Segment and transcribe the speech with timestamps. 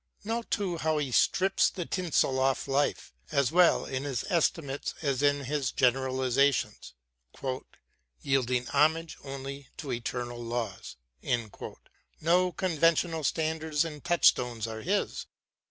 [0.23, 5.21] Note too how he strips the tinsel oflE life, as well in his estimates as
[5.21, 6.95] in his generalisations,"
[8.23, 10.95] yielding homage only to eternal laws":
[12.19, 15.27] no conventional standards and touchstones are his.